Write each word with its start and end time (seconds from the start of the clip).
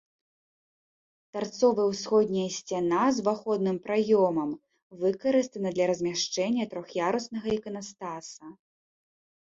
Тарцовая 1.35 1.85
ўсходняя 1.91 2.47
сцяна 2.57 3.03
з 3.19 3.23
уваходным 3.25 3.77
праёмам 3.85 4.51
выкарыстана 5.05 5.69
для 5.79 5.85
размяшчэння 5.95 6.63
трох'яруснага 6.77 7.47
іканастаса. 7.61 8.45